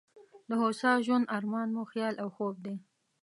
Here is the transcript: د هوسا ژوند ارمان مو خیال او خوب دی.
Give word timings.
د 0.49 0.51
هوسا 0.61 0.91
ژوند 1.05 1.31
ارمان 1.37 1.67
مو 1.75 1.83
خیال 1.91 2.15
او 2.23 2.29
خوب 2.35 2.55
دی. 2.65 2.75